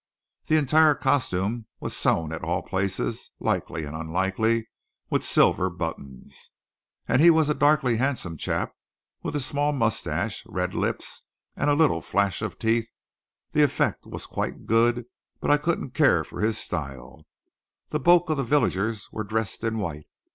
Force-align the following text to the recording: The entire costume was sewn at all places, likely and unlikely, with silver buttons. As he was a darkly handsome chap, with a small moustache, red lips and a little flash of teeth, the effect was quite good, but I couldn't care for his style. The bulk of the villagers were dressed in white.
The 0.47 0.55
entire 0.57 0.95
costume 0.95 1.67
was 1.79 1.95
sewn 1.95 2.31
at 2.33 2.43
all 2.43 2.63
places, 2.63 3.29
likely 3.39 3.85
and 3.85 3.95
unlikely, 3.95 4.67
with 5.11 5.23
silver 5.23 5.69
buttons. 5.69 6.49
As 7.07 7.21
he 7.21 7.29
was 7.29 7.49
a 7.49 7.53
darkly 7.53 7.97
handsome 7.97 8.35
chap, 8.35 8.73
with 9.21 9.35
a 9.35 9.39
small 9.39 9.73
moustache, 9.73 10.41
red 10.47 10.73
lips 10.73 11.21
and 11.55 11.69
a 11.69 11.75
little 11.75 12.01
flash 12.01 12.41
of 12.41 12.57
teeth, 12.57 12.89
the 13.51 13.61
effect 13.61 14.07
was 14.07 14.25
quite 14.25 14.65
good, 14.65 15.05
but 15.39 15.51
I 15.51 15.57
couldn't 15.57 15.91
care 15.91 16.23
for 16.23 16.41
his 16.41 16.57
style. 16.57 17.27
The 17.89 17.99
bulk 17.99 18.31
of 18.31 18.37
the 18.37 18.43
villagers 18.43 19.07
were 19.11 19.23
dressed 19.23 19.63
in 19.63 19.77
white. 19.77 20.07